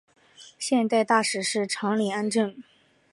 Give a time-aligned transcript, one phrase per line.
[0.57, 2.55] 现任大使是长岭安政。